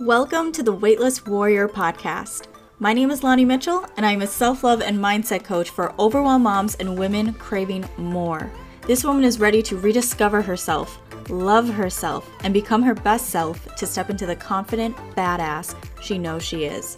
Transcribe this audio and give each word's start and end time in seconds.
Welcome 0.00 0.52
to 0.52 0.62
the 0.62 0.74
Weightless 0.74 1.24
Warrior 1.24 1.68
podcast. 1.68 2.48
My 2.80 2.92
name 2.92 3.10
is 3.10 3.22
Lonnie 3.22 3.46
Mitchell, 3.46 3.86
and 3.96 4.04
I 4.04 4.12
am 4.12 4.20
a 4.20 4.26
self 4.26 4.62
love 4.62 4.82
and 4.82 4.98
mindset 4.98 5.42
coach 5.42 5.70
for 5.70 5.94
overwhelmed 5.98 6.44
moms 6.44 6.74
and 6.74 6.98
women 6.98 7.32
craving 7.32 7.88
more. 7.96 8.52
This 8.86 9.04
woman 9.04 9.24
is 9.24 9.40
ready 9.40 9.62
to 9.62 9.78
rediscover 9.78 10.42
herself, 10.42 11.00
love 11.30 11.70
herself, 11.70 12.30
and 12.44 12.52
become 12.52 12.82
her 12.82 12.92
best 12.92 13.30
self 13.30 13.74
to 13.76 13.86
step 13.86 14.10
into 14.10 14.26
the 14.26 14.36
confident 14.36 14.94
badass 15.16 15.74
she 16.02 16.18
knows 16.18 16.42
she 16.44 16.64
is. 16.64 16.94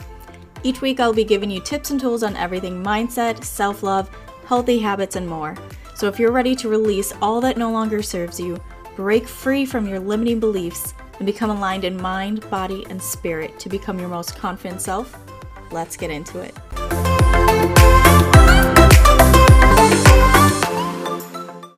Each 0.65 0.81
week, 0.81 0.99
I'll 0.99 1.13
be 1.13 1.23
giving 1.23 1.53
you 1.53 1.61
tips 1.61 1.93
and 1.93 2.01
tools 2.01 2.25
on 2.25 2.35
everything 2.35 2.83
mindset, 2.83 3.45
self 3.45 3.85
love, 3.85 4.11
healthy 4.47 4.81
habits, 4.81 5.15
and 5.15 5.29
more. 5.29 5.57
So 5.95 6.09
if 6.09 6.19
you're 6.19 6.33
ready 6.33 6.57
to 6.57 6.69
release 6.69 7.13
all 7.23 7.41
that 7.43 7.59
no 7.59 7.71
longer 7.71 8.03
serves 8.03 8.41
you, 8.41 8.61
break 8.97 9.29
free 9.29 9.65
from 9.65 9.87
your 9.87 10.01
limiting 10.01 10.41
beliefs, 10.41 10.95
and 11.19 11.27
become 11.27 11.51
aligned 11.51 11.85
in 11.85 12.01
mind, 12.01 12.49
body, 12.51 12.87
and 12.89 13.03
spirit 13.03 13.59
to 13.59 13.69
become 13.69 13.99
your 13.99 14.09
most 14.09 14.37
confident 14.37 14.81
self, 14.81 15.17
let's 15.71 15.97
get 15.97 16.11
into 16.11 16.41
it. 16.41 16.55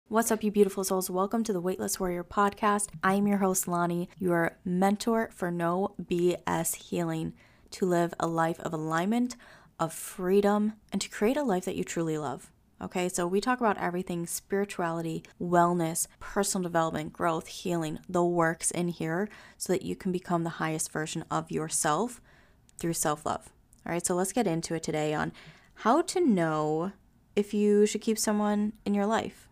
What's 0.09 0.31
up, 0.31 0.43
you 0.43 0.51
beautiful 0.51 0.85
souls? 0.85 1.09
Welcome 1.09 1.45
to 1.45 1.53
the 1.53 1.61
Weightless 1.61 1.99
Warrior 1.99 2.25
podcast. 2.25 2.89
I 3.03 3.15
am 3.15 3.27
your 3.27 3.39
host, 3.39 3.67
Lonnie, 3.67 4.09
your 4.19 4.59
mentor 4.65 5.31
for 5.33 5.51
no 5.51 5.95
BS 6.03 6.75
healing 6.75 7.33
to 7.71 7.87
live 7.87 8.13
a 8.19 8.27
life 8.27 8.61
of 8.61 8.75
alignment, 8.75 9.37
of 9.79 9.95
freedom, 9.95 10.75
and 10.93 11.01
to 11.01 11.09
create 11.09 11.37
a 11.37 11.45
life 11.45 11.65
that 11.65 11.77
you 11.77 11.85
truly 11.85 12.19
love. 12.19 12.51
Okay, 12.83 13.11
so 13.11 13.27
we 13.27 13.43
talk 13.43 13.61
about 13.61 13.77
everything 13.77 14.27
spirituality, 14.27 15.23
wellness, 15.41 16.07
personal 16.19 16.63
development, 16.63 17.13
growth, 17.13 17.47
healing, 17.47 17.99
the 18.09 18.25
works 18.25 18.71
in 18.71 18.89
here 18.89 19.29
so 19.59 19.75
that 19.75 19.83
you 19.83 19.95
can 19.95 20.13
become 20.13 20.45
the 20.45 20.51
highest 20.51 20.91
version 20.91 21.25
of 21.31 21.51
yourself 21.51 22.23
through 22.79 22.95
self 22.95 23.27
love. 23.27 23.51
All 23.85 23.93
right, 23.93 24.05
so 24.05 24.15
let's 24.15 24.33
get 24.33 24.47
into 24.47 24.75
it 24.75 24.83
today 24.83 25.13
on 25.13 25.33
how 25.75 26.01
to 26.03 26.21
know 26.21 26.93
if 27.37 27.53
you 27.53 27.85
should 27.85 28.01
keep 28.01 28.19
someone 28.19 28.73
in 28.87 28.95
your 28.95 29.07
life 29.07 29.49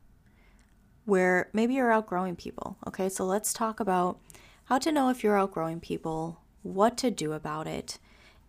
where 1.05 1.51
maybe 1.53 1.75
you're 1.75 1.93
outgrowing 1.93 2.37
people. 2.37 2.77
Okay, 2.87 3.11
so 3.11 3.25
let's 3.25 3.53
talk 3.53 3.79
about 3.79 4.19
how 4.65 4.79
to 4.79 4.93
know 4.93 5.11
if 5.11 5.23
you're 5.23 5.39
outgrowing 5.39 5.81
people, 5.81 6.41
what 6.63 6.97
to 6.99 7.11
do 7.11 7.33
about 7.33 7.67
it, 7.67 7.99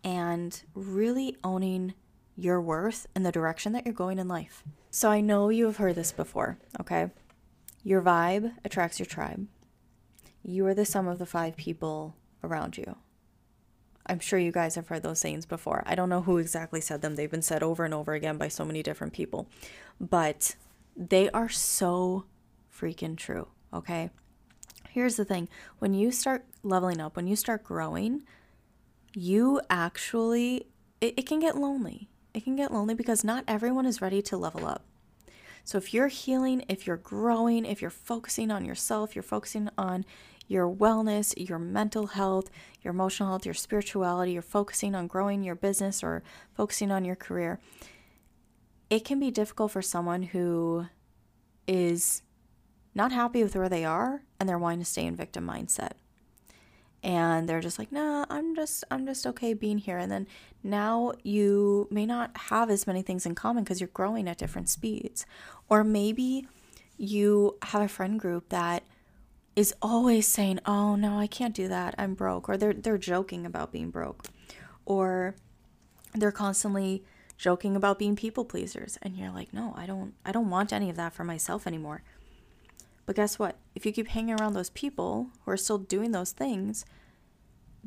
and 0.03 0.63
really 0.73 1.35
owning 1.43 1.93
your 2.39 2.61
worth 2.61 3.05
and 3.13 3.25
the 3.25 3.31
direction 3.31 3.73
that 3.73 3.85
you're 3.85 3.93
going 3.93 4.17
in 4.17 4.27
life. 4.27 4.63
So 4.89 5.09
I 5.09 5.21
know 5.21 5.49
you 5.49 5.65
have 5.65 5.77
heard 5.77 5.95
this 5.95 6.11
before, 6.11 6.57
okay? 6.79 7.11
Your 7.83 8.01
vibe 8.01 8.53
attracts 8.63 8.99
your 8.99 9.05
tribe. 9.05 9.47
You 10.43 10.65
are 10.67 10.73
the 10.73 10.85
sum 10.85 11.07
of 11.07 11.19
the 11.19 11.25
five 11.25 11.57
people 11.57 12.15
around 12.43 12.77
you. 12.77 12.95
I'm 14.05 14.19
sure 14.19 14.39
you 14.39 14.51
guys 14.51 14.75
have 14.75 14.87
heard 14.87 15.03
those 15.03 15.19
sayings 15.19 15.45
before. 15.45 15.83
I 15.85 15.95
don't 15.95 16.09
know 16.09 16.21
who 16.21 16.37
exactly 16.37 16.81
said 16.81 17.01
them. 17.01 17.15
They've 17.15 17.29
been 17.29 17.41
said 17.41 17.61
over 17.61 17.85
and 17.85 17.93
over 17.93 18.13
again 18.13 18.37
by 18.37 18.47
so 18.47 18.65
many 18.65 18.81
different 18.81 19.13
people. 19.13 19.47
But 19.99 20.55
they 20.95 21.29
are 21.31 21.49
so 21.49 22.25
freaking 22.73 23.17
true, 23.17 23.49
okay? 23.73 24.09
Here's 24.89 25.17
the 25.17 25.25
thing 25.25 25.49
when 25.77 25.93
you 25.93 26.11
start 26.11 26.45
leveling 26.63 26.99
up, 26.99 27.15
when 27.15 27.27
you 27.27 27.35
start 27.35 27.63
growing, 27.63 28.23
you 29.13 29.61
actually, 29.69 30.67
it, 31.01 31.13
it 31.17 31.25
can 31.27 31.39
get 31.39 31.57
lonely 31.57 32.08
it 32.33 32.43
can 32.43 32.55
get 32.55 32.73
lonely 32.73 32.93
because 32.93 33.23
not 33.23 33.43
everyone 33.47 33.85
is 33.85 34.01
ready 34.01 34.21
to 34.23 34.37
level 34.37 34.65
up. 34.65 34.83
So 35.63 35.77
if 35.77 35.93
you're 35.93 36.07
healing, 36.07 36.63
if 36.67 36.87
you're 36.87 36.97
growing, 36.97 37.65
if 37.65 37.81
you're 37.81 37.91
focusing 37.91 38.49
on 38.51 38.65
yourself, 38.65 39.15
you're 39.15 39.23
focusing 39.23 39.69
on 39.77 40.05
your 40.47 40.67
wellness, 40.67 41.33
your 41.37 41.59
mental 41.59 42.07
health, 42.07 42.49
your 42.81 42.91
emotional 42.91 43.29
health, 43.29 43.45
your 43.45 43.53
spirituality, 43.53 44.31
you're 44.31 44.41
focusing 44.41 44.95
on 44.95 45.05
growing 45.05 45.43
your 45.43 45.55
business 45.55 46.03
or 46.03 46.23
focusing 46.55 46.91
on 46.91 47.05
your 47.05 47.15
career, 47.15 47.59
it 48.89 49.05
can 49.05 49.19
be 49.19 49.29
difficult 49.29 49.71
for 49.71 49.83
someone 49.83 50.23
who 50.23 50.87
is 51.67 52.23
not 52.95 53.11
happy 53.11 53.43
with 53.43 53.55
where 53.55 53.69
they 53.69 53.85
are 53.85 54.23
and 54.39 54.49
they're 54.49 54.57
wanting 54.57 54.79
to 54.79 54.85
stay 54.85 55.05
in 55.05 55.15
victim 55.15 55.45
mindset 55.45 55.91
and 57.01 57.47
they're 57.47 57.61
just 57.61 57.79
like 57.79 57.91
nah 57.91 58.25
i'm 58.29 58.55
just 58.55 58.83
i'm 58.91 59.05
just 59.05 59.25
okay 59.25 59.53
being 59.53 59.77
here. 59.77 59.97
And 59.97 60.11
then 60.11 60.27
now 60.63 61.13
you 61.23 61.87
may 61.91 62.05
not 62.05 62.35
have 62.49 62.69
as 62.69 62.87
many 62.87 63.01
things 63.01 63.25
in 63.25 63.35
common 63.35 63.63
because 63.63 63.79
you're 63.79 63.87
growing 63.87 64.27
at 64.27 64.37
different 64.37 64.69
speeds. 64.69 65.25
Or 65.69 65.83
maybe 65.83 66.47
you 66.97 67.57
have 67.63 67.81
a 67.81 67.87
friend 67.87 68.19
group 68.19 68.49
that 68.49 68.83
is 69.55 69.73
always 69.81 70.27
saying 70.27 70.59
oh 70.65 70.95
no 70.95 71.17
i 71.17 71.27
can't 71.27 71.55
do 71.55 71.67
that. 71.67 71.95
I'm 71.97 72.13
broke. 72.13 72.49
Or 72.49 72.57
they're 72.57 72.73
they're 72.73 72.97
joking 72.97 73.45
about 73.45 73.71
being 73.71 73.89
broke. 73.89 74.25
Or 74.85 75.35
they're 76.13 76.31
constantly 76.31 77.03
joking 77.37 77.75
about 77.75 77.99
being 77.99 78.15
people 78.15 78.43
pleasers. 78.43 78.97
And 79.01 79.15
you're 79.15 79.31
like 79.31 79.53
no 79.53 79.73
i 79.77 79.85
don't 79.85 80.13
i 80.25 80.31
don't 80.31 80.49
want 80.49 80.73
any 80.73 80.89
of 80.89 80.97
that 80.97 81.13
for 81.13 81.23
myself 81.23 81.65
anymore 81.65 82.03
but 83.09 83.15
guess 83.15 83.39
what? 83.39 83.57
If 83.73 83.87
you 83.87 83.91
keep 83.91 84.09
hanging 84.09 84.39
around 84.39 84.53
those 84.53 84.69
people 84.69 85.31
who 85.43 85.49
are 85.51 85.57
still 85.57 85.79
doing 85.79 86.11
those 86.11 86.31
things, 86.31 86.85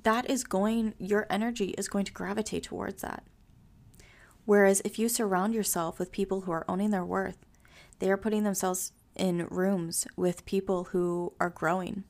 that 0.03 0.29
is 0.29 0.43
going, 0.43 0.95
your 0.99 1.29
energy 1.31 1.77
is 1.79 1.87
going 1.87 2.07
to 2.07 2.13
gravitate 2.13 2.65
towards 2.65 3.03
that. 3.03 3.23
Whereas 4.47 4.83
if 4.85 4.99
you 4.99 5.09
surround 5.09 5.55
yourself 5.55 6.01
with 6.01 6.11
people 6.11 6.41
who 6.41 6.51
are 6.51 6.65
owning 6.67 6.91
their 6.91 7.05
worth, 7.05 7.37
they 8.01 8.11
are 8.11 8.17
putting 8.17 8.43
themselves 8.43 8.95
in 9.15 9.47
rooms 9.47 10.09
with 10.17 10.45
people 10.45 10.89
who 10.91 11.35
are 11.39 11.51
growing, 11.51 12.03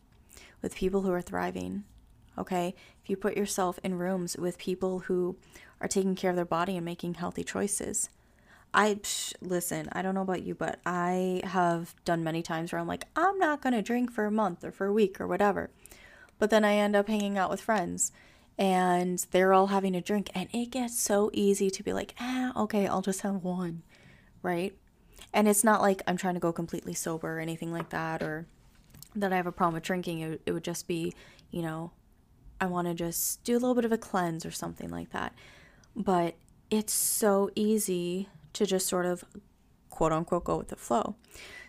with 0.62 0.75
people 0.75 1.03
who 1.03 1.12
are 1.12 1.21
thriving. 1.21 1.84
Okay? 2.39 2.75
If 3.03 3.11
you 3.11 3.19
put 3.19 3.37
yourself 3.37 3.79
in 3.84 3.99
rooms 3.99 4.39
with 4.39 4.56
people 4.56 5.00
who 5.00 5.37
are 5.83 5.87
taking 5.87 6.15
care 6.15 6.31
of 6.31 6.37
their 6.37 6.47
body 6.47 6.79
and 6.79 6.84
making 6.87 7.12
healthy 7.12 7.44
choices, 7.44 8.09
I 8.75 8.94
psh, 8.94 9.34
listen, 9.41 9.88
I 9.93 10.00
don't 10.03 10.15
know 10.15 10.22
about 10.22 10.43
you, 10.43 10.55
but 10.55 10.81
I 10.87 11.43
have 11.44 11.94
done 12.05 12.25
many 12.25 12.43
times 12.43 12.72
where 12.72 12.81
I'm 12.81 12.87
like, 12.87 13.05
I'm 13.15 13.38
not 13.38 13.60
going 13.60 13.75
to 13.75 13.83
drink 13.83 14.10
for 14.10 14.25
a 14.25 14.31
month 14.31 14.65
or 14.65 14.72
for 14.72 14.87
a 14.87 14.93
week 14.93 15.21
or 15.21 15.27
whatever. 15.27 15.71
But 16.38 16.50
then 16.50 16.65
I 16.65 16.75
end 16.75 16.97
up 16.97 17.09
hanging 17.09 17.37
out 17.37 17.50
with 17.50 17.61
friends 17.61 18.12
and 18.59 19.25
they're 19.31 19.53
all 19.53 19.69
having 19.69 19.94
a 19.94 20.00
drink 20.00 20.31
and 20.34 20.49
it 20.53 20.71
gets 20.71 20.99
so 20.99 21.31
easy 21.32 21.71
to 21.71 21.82
be 21.82 21.93
like, 21.93 22.15
"Ah, 22.19 22.53
okay, 22.62 22.87
I'll 22.87 23.03
just 23.03 23.21
have 23.21 23.44
one." 23.44 23.82
Right? 24.43 24.75
And 25.32 25.49
it's 25.49 25.65
not 25.65 25.81
like 25.82 26.03
I'm 26.06 26.16
trying 26.16 26.34
to 26.34 26.41
go 26.41 26.53
completely 26.53 26.94
sober 26.94 27.37
or 27.37 27.41
anything 27.41 27.72
like 27.72 27.91
that 27.91 28.22
or 28.22 28.47
that 29.15 29.32
I 29.32 29.37
have 29.37 29.47
a 29.47 29.53
problem 29.53 29.75
with 29.75 29.84
drinking. 29.84 30.21
It, 30.21 30.43
it 30.47 30.53
would 30.53 30.65
just 30.65 30.88
be, 30.88 31.15
you 31.50 31.62
know, 31.62 31.93
I 32.61 32.66
want 32.66 32.88
to 32.88 32.94
just 32.94 33.44
do 33.44 33.53
a 33.53 33.61
little 33.61 33.75
bit 33.75 33.84
of 33.84 33.93
a 33.93 33.99
cleanse 33.99 34.47
or 34.47 34.50
something 34.50 34.91
like 34.91 35.11
that. 35.11 35.34
But 35.94 36.34
it's 36.71 36.93
so 36.93 37.50
easy 37.55 38.28
to 38.55 38.67
just 38.67 38.87
sort 38.87 39.07
of 39.07 39.25
quote 39.91 40.13
unquote 40.13 40.45
go 40.45 40.57
with 40.57 40.69
the 40.69 40.77
flow. 40.77 41.17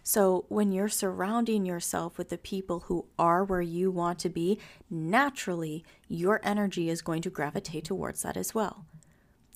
So, 0.06 0.46
when 0.50 0.74
you're 0.74 0.90
surrounding 0.90 1.66
yourself 1.66 2.18
with 2.18 2.28
the 2.30 2.38
people 2.38 2.82
who 2.82 3.06
are 3.18 3.44
where 3.44 3.62
you 3.62 3.90
want 3.90 4.20
to 4.20 4.30
be, 4.30 4.60
naturally 4.90 5.86
your 6.10 6.42
energy 6.44 6.90
is 6.90 7.02
going 7.02 7.22
to 7.22 7.30
gravitate 7.30 7.86
towards 7.86 8.22
that 8.24 8.36
as 8.36 8.54
well. 8.54 8.86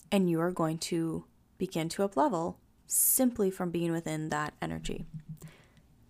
And 0.10 0.30
you 0.30 0.40
are 0.40 0.52
going 0.52 0.78
to 0.78 1.26
begin 1.58 1.90
to 1.90 2.04
up 2.04 2.16
level 2.16 2.60
simply 2.86 3.52
from 3.52 3.72
being 3.72 3.92
within 3.92 4.30
that 4.30 4.54
energy. 4.62 5.06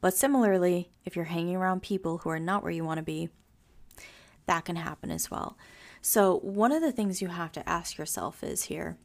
But 0.02 0.14
similarly, 0.14 0.92
if 1.04 1.16
you're 1.16 1.26
hanging 1.26 1.56
around 1.56 1.82
people 1.82 2.20
who 2.20 2.30
are 2.30 2.40
not 2.40 2.62
where 2.62 2.72
you 2.72 2.86
want 2.86 3.00
to 3.00 3.04
be, 3.04 3.30
that 4.46 4.66
can 4.66 4.76
happen 4.76 5.10
as 5.10 5.32
well. 5.32 5.58
So, 6.02 6.38
one 6.40 6.72
of 6.72 6.82
the 6.82 6.92
things 6.92 7.22
you 7.22 7.30
have 7.30 7.52
to 7.54 7.68
ask 7.68 7.98
yourself 7.98 8.44
is 8.44 8.64
here 8.66 8.98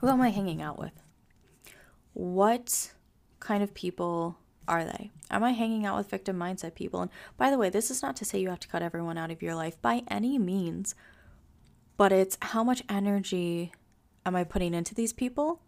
who 0.00 0.08
am 0.08 0.20
I 0.20 0.28
hanging 0.28 0.62
out 0.62 0.78
with? 0.78 0.92
What 2.18 2.90
kind 3.38 3.62
of 3.62 3.72
people 3.74 4.36
are 4.66 4.84
they? 4.84 5.12
Am 5.30 5.44
I 5.44 5.52
hanging 5.52 5.86
out 5.86 5.96
with 5.96 6.10
victim 6.10 6.36
mindset 6.36 6.74
people? 6.74 7.00
And 7.00 7.12
by 7.36 7.48
the 7.48 7.56
way, 7.56 7.70
this 7.70 7.92
is 7.92 8.02
not 8.02 8.16
to 8.16 8.24
say 8.24 8.40
you 8.40 8.48
have 8.48 8.58
to 8.58 8.66
cut 8.66 8.82
everyone 8.82 9.16
out 9.16 9.30
of 9.30 9.40
your 9.40 9.54
life 9.54 9.80
by 9.80 10.02
any 10.08 10.36
means, 10.36 10.96
but 11.96 12.10
it's 12.10 12.36
how 12.42 12.64
much 12.64 12.82
energy 12.88 13.70
am 14.26 14.34
I 14.34 14.42
putting 14.42 14.74
into 14.74 14.96
these 14.96 15.12
people, 15.12 15.60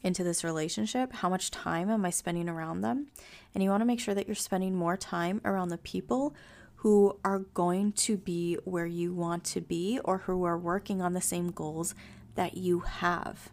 into 0.00 0.22
this 0.22 0.44
relationship? 0.44 1.12
How 1.12 1.28
much 1.28 1.50
time 1.50 1.90
am 1.90 2.04
I 2.04 2.10
spending 2.10 2.48
around 2.48 2.82
them? 2.82 3.08
And 3.52 3.64
you 3.64 3.70
want 3.70 3.80
to 3.80 3.84
make 3.86 3.98
sure 3.98 4.14
that 4.14 4.28
you're 4.28 4.36
spending 4.36 4.76
more 4.76 4.96
time 4.96 5.40
around 5.44 5.70
the 5.70 5.78
people 5.78 6.36
who 6.76 7.18
are 7.24 7.40
going 7.40 7.90
to 7.92 8.16
be 8.16 8.56
where 8.64 8.86
you 8.86 9.12
want 9.12 9.42
to 9.42 9.60
be 9.60 9.98
or 10.04 10.18
who 10.18 10.44
are 10.44 10.56
working 10.56 11.02
on 11.02 11.14
the 11.14 11.20
same 11.20 11.50
goals 11.50 11.96
that 12.36 12.56
you 12.56 12.78
have. 12.80 13.50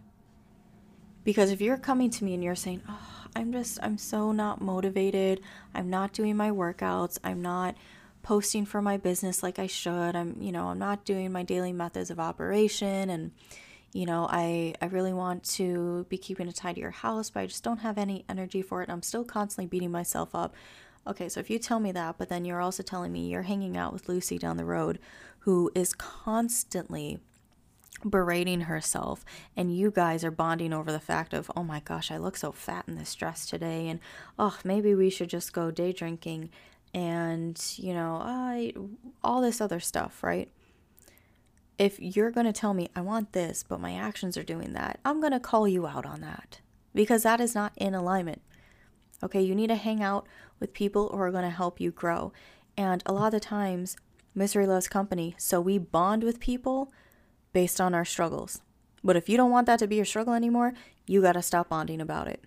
Because 1.27 1.51
if 1.51 1.59
you're 1.59 1.75
coming 1.75 2.09
to 2.11 2.23
me 2.23 2.35
and 2.35 2.41
you're 2.41 2.55
saying, 2.55 2.81
oh, 2.87 3.25
I'm 3.35 3.51
just, 3.51 3.79
I'm 3.83 3.97
so 3.97 4.31
not 4.31 4.61
motivated, 4.61 5.41
I'm 5.75 5.89
not 5.89 6.13
doing 6.13 6.37
my 6.37 6.51
workouts, 6.51 7.17
I'm 7.21 7.41
not 7.41 7.75
posting 8.23 8.65
for 8.65 8.81
my 8.81 8.95
business 8.95 9.43
like 9.43 9.59
I 9.59 9.67
should, 9.67 10.15
I'm, 10.15 10.37
you 10.39 10.53
know, 10.53 10.69
I'm 10.69 10.79
not 10.79 11.03
doing 11.03 11.33
my 11.33 11.43
daily 11.43 11.73
methods 11.73 12.09
of 12.09 12.17
operation 12.17 13.09
and, 13.09 13.31
you 13.91 14.05
know, 14.05 14.25
I, 14.31 14.75
I 14.81 14.85
really 14.85 15.11
want 15.11 15.43
to 15.55 16.05
be 16.07 16.17
keeping 16.17 16.47
a 16.47 16.53
tidier 16.53 16.91
house, 16.91 17.29
but 17.29 17.41
I 17.41 17.47
just 17.47 17.61
don't 17.61 17.79
have 17.79 17.97
any 17.97 18.23
energy 18.29 18.61
for 18.61 18.81
it. 18.81 18.89
I'm 18.89 19.03
still 19.03 19.25
constantly 19.25 19.67
beating 19.67 19.91
myself 19.91 20.33
up. 20.33 20.55
Okay, 21.05 21.27
so 21.27 21.41
if 21.41 21.49
you 21.49 21.59
tell 21.59 21.81
me 21.81 21.91
that, 21.91 22.17
but 22.17 22.29
then 22.29 22.45
you're 22.45 22.61
also 22.61 22.83
telling 22.83 23.11
me 23.11 23.27
you're 23.27 23.41
hanging 23.41 23.75
out 23.75 23.91
with 23.91 24.07
Lucy 24.07 24.37
down 24.37 24.55
the 24.55 24.63
road 24.63 24.97
who 25.39 25.71
is 25.75 25.91
constantly 25.93 27.19
berating 28.07 28.61
herself 28.61 29.25
and 29.55 29.75
you 29.75 29.91
guys 29.91 30.23
are 30.23 30.31
bonding 30.31 30.73
over 30.73 30.91
the 30.91 30.99
fact 30.99 31.33
of 31.33 31.51
oh 31.55 31.63
my 31.63 31.79
gosh 31.79 32.11
i 32.11 32.17
look 32.17 32.37
so 32.37 32.51
fat 32.51 32.85
in 32.87 32.95
this 32.95 33.15
dress 33.15 33.45
today 33.45 33.87
and 33.87 33.99
oh 34.37 34.57
maybe 34.63 34.93
we 34.93 35.09
should 35.09 35.29
just 35.29 35.53
go 35.53 35.71
day 35.71 35.91
drinking 35.91 36.49
and 36.93 37.73
you 37.77 37.93
know 37.93 38.19
I, 38.21 38.73
all 39.23 39.41
this 39.41 39.61
other 39.61 39.79
stuff 39.79 40.23
right? 40.23 40.49
If 41.77 41.99
you're 41.99 42.31
going 42.31 42.45
to 42.45 42.53
tell 42.53 42.73
me 42.73 42.89
i 42.95 43.01
want 43.01 43.33
this 43.33 43.63
but 43.67 43.79
my 43.79 43.93
actions 43.93 44.37
are 44.37 44.43
doing 44.43 44.73
that 44.73 44.99
i'm 45.05 45.19
going 45.19 45.33
to 45.33 45.39
call 45.39 45.67
you 45.67 45.87
out 45.87 46.05
on 46.05 46.21
that 46.21 46.61
because 46.93 47.23
that 47.23 47.39
is 47.39 47.53
not 47.53 47.73
in 47.77 47.93
alignment. 47.93 48.41
Okay 49.21 49.41
you 49.41 49.55
need 49.55 49.67
to 49.67 49.75
hang 49.75 50.01
out 50.01 50.27
with 50.59 50.73
people 50.73 51.09
who 51.09 51.17
are 51.19 51.31
going 51.31 51.43
to 51.43 51.49
help 51.49 51.79
you 51.79 51.91
grow 51.91 52.31
and 52.75 53.01
a 53.05 53.13
lot 53.13 53.33
of 53.33 53.41
times 53.41 53.97
misery 54.35 54.67
loves 54.67 54.87
company 54.87 55.35
so 55.37 55.59
we 55.59 55.77
bond 55.77 56.23
with 56.23 56.39
people 56.39 56.91
based 57.53 57.81
on 57.81 57.93
our 57.93 58.05
struggles. 58.05 58.61
But 59.03 59.15
if 59.15 59.29
you 59.29 59.37
don't 59.37 59.51
want 59.51 59.67
that 59.67 59.79
to 59.79 59.87
be 59.87 59.95
your 59.95 60.05
struggle 60.05 60.33
anymore, 60.33 60.73
you 61.05 61.21
got 61.21 61.33
to 61.33 61.41
stop 61.41 61.69
bonding 61.69 62.01
about 62.01 62.27
it. 62.27 62.43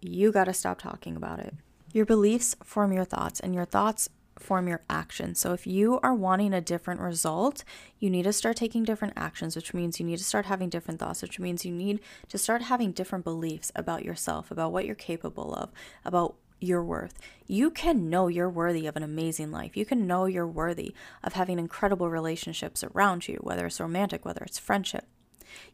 You 0.00 0.32
got 0.32 0.44
to 0.44 0.54
stop 0.54 0.80
talking 0.80 1.16
about 1.16 1.38
it. 1.38 1.54
Your 1.92 2.06
beliefs 2.06 2.56
form 2.64 2.92
your 2.92 3.04
thoughts, 3.04 3.38
and 3.38 3.54
your 3.54 3.66
thoughts 3.66 4.08
form 4.38 4.66
your 4.66 4.82
actions. 4.90 5.38
So 5.38 5.52
if 5.52 5.66
you 5.66 6.00
are 6.02 6.14
wanting 6.14 6.52
a 6.52 6.60
different 6.60 7.00
result, 7.00 7.64
you 7.98 8.10
need 8.10 8.24
to 8.24 8.32
start 8.32 8.56
taking 8.56 8.82
different 8.82 9.14
actions, 9.16 9.54
which 9.54 9.74
means 9.74 10.00
you 10.00 10.06
need 10.06 10.18
to 10.18 10.24
start 10.24 10.46
having 10.46 10.68
different 10.68 10.98
thoughts, 10.98 11.22
which 11.22 11.38
means 11.38 11.64
you 11.64 11.72
need 11.72 12.00
to 12.28 12.38
start 12.38 12.62
having 12.62 12.92
different 12.92 13.24
beliefs 13.24 13.70
about 13.76 14.04
yourself, 14.04 14.50
about 14.50 14.72
what 14.72 14.86
you're 14.86 14.94
capable 14.94 15.54
of, 15.54 15.70
about 16.04 16.34
your 16.62 16.82
worth. 16.82 17.14
You 17.46 17.70
can 17.70 18.08
know 18.08 18.28
you're 18.28 18.50
worthy 18.50 18.86
of 18.86 18.96
an 18.96 19.02
amazing 19.02 19.50
life. 19.50 19.76
You 19.76 19.84
can 19.84 20.06
know 20.06 20.26
you're 20.26 20.46
worthy 20.46 20.94
of 21.22 21.34
having 21.34 21.58
incredible 21.58 22.08
relationships 22.08 22.84
around 22.84 23.28
you, 23.28 23.38
whether 23.42 23.66
it's 23.66 23.80
romantic, 23.80 24.24
whether 24.24 24.42
it's 24.42 24.58
friendship. 24.58 25.06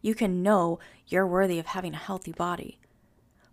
You 0.00 0.14
can 0.14 0.43
know 0.43 0.79
you're 1.06 1.26
worthy 1.26 1.58
of 1.58 1.67
having 1.67 1.94
a 1.94 1.99
healthy 1.99 2.32
body. 2.32 2.79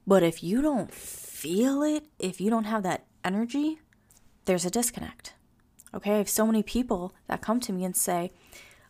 But 0.07 0.23
if 0.23 0.43
you 0.43 0.61
don't 0.61 0.93
feel 0.93 1.81
it, 1.83 2.05
if 2.19 2.39
you 2.39 2.49
don't 2.49 2.65
have 2.65 2.83
that 2.83 3.05
energy, 3.23 3.79
there's 4.45 4.65
a 4.65 4.69
disconnect. 4.69 5.33
Okay, 5.93 6.15
I 6.15 6.17
have 6.17 6.29
so 6.29 6.45
many 6.45 6.61
people 6.61 7.13
that 7.27 7.41
come 7.41 7.59
to 7.61 7.73
me 7.73 7.85
and 7.85 7.95
say, 7.95 8.31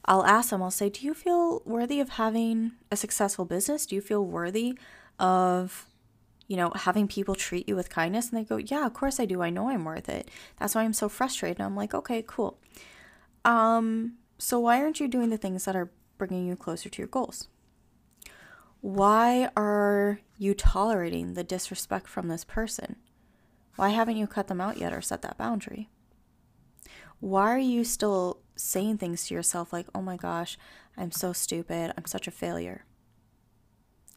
I'll 0.06 0.26
ask 0.26 0.50
them, 0.50 0.62
I'll 0.62 0.72
say, 0.72 0.90
Do 0.90 1.06
you 1.06 1.14
feel 1.14 1.62
worthy 1.66 2.00
of 2.00 2.10
having 2.10 2.74
a 2.92 2.96
successful 2.96 3.46
business? 3.46 3.86
Do 3.86 3.96
you 3.96 4.02
feel 4.02 4.26
worthy 4.26 4.78
of 5.20 5.88
you 6.48 6.58
know, 6.58 6.72
having 6.76 7.08
people 7.08 7.36
treat 7.36 7.68
you 7.68 7.76
with 7.76 7.90
kindness 7.90 8.30
and 8.30 8.38
they 8.38 8.44
go, 8.44 8.58
Yeah, 8.58 8.86
of 8.86 8.94
course 8.94 9.20
I 9.20 9.26
do. 9.26 9.42
I 9.42 9.50
know 9.50 9.70
I'm 9.70 9.86
worth 9.86 10.10
it. 10.10 10.30
That's 10.58 10.76
why 10.76 10.84
I'm 10.84 10.94
so 10.94 11.10
frustrated. 11.10 11.60
And 11.60 11.66
I'm 11.66 11.76
like, 11.76 11.94
Okay, 11.94 12.24
cool. 12.26 12.60
Um, 13.44 14.14
so 14.38 14.60
why 14.60 14.82
aren't 14.82 15.00
you 15.00 15.08
doing 15.08 15.30
the 15.30 15.38
things 15.38 15.66
that 15.66 15.76
are 15.76 15.92
bringing 16.18 16.48
you 16.48 16.56
closer 16.56 16.90
to 16.90 17.02
your 17.02 17.08
goals? 17.08 17.48
Why 18.82 19.50
are 19.58 20.20
you 20.38 20.54
tolerating 20.54 21.34
the 21.34 21.44
disrespect 21.44 22.08
from 22.08 22.28
this 22.28 22.44
person? 22.44 22.98
Why 23.76 23.90
haven't 23.90 24.18
you 24.18 24.28
cut 24.28 24.48
them 24.48 24.62
out 24.62 24.78
yet 24.78 24.94
or 24.94 25.02
set 25.02 25.22
that 25.24 25.38
boundary? 25.38 25.90
Why 27.20 27.50
are 27.50 27.58
you 27.58 27.84
still 27.84 28.40
saying 28.56 29.00
things 29.00 29.28
to 29.28 29.34
yourself 29.34 29.74
like, 29.74 29.88
oh 29.96 30.02
my 30.02 30.18
gosh, 30.18 30.58
I'm 30.96 31.12
so 31.12 31.34
stupid, 31.34 31.94
I'm 31.98 32.06
such 32.06 32.28
a 32.28 32.32
failure? 32.32 32.86